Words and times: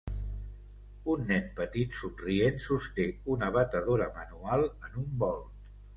Un 1.15 1.27
nen 1.31 1.51
petit 1.59 1.93
somrient 1.99 2.59
sosté 2.69 3.07
una 3.37 3.53
batedora 3.59 4.09
manual 4.19 4.67
en 4.89 4.99
un 5.07 5.13
bol. 5.27 5.39